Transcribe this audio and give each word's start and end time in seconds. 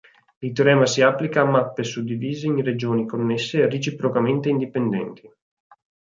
Il 0.39 0.51
teorema 0.53 0.87
si 0.87 1.03
applica 1.03 1.41
a 1.41 1.45
mappe 1.45 1.83
suddivise 1.83 2.47
in 2.47 2.63
regioni 2.63 3.05
connesse 3.05 3.59
e 3.61 3.69
reciprocamente 3.69 4.49
indipendenti. 4.49 5.29